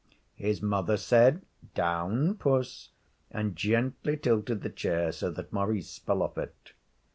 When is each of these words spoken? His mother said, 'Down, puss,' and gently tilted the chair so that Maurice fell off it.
His 0.33 0.63
mother 0.63 0.97
said, 0.97 1.43
'Down, 1.75 2.33
puss,' 2.33 2.89
and 3.29 3.55
gently 3.55 4.17
tilted 4.17 4.61
the 4.63 4.69
chair 4.71 5.11
so 5.11 5.29
that 5.29 5.53
Maurice 5.53 5.99
fell 5.99 6.23
off 6.23 6.39
it. 6.39 6.73